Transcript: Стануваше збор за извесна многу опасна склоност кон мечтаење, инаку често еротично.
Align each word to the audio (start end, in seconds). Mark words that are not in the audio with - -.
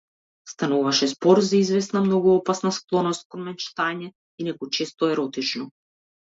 Стануваше 0.51 1.09
збор 1.11 1.41
за 1.49 1.55
извесна 1.63 2.01
многу 2.05 2.31
опасна 2.37 2.71
склоност 2.77 3.27
кон 3.35 3.45
мечтаење, 3.51 4.11
инаку 4.45 4.71
често 4.79 5.13
еротично. 5.15 5.71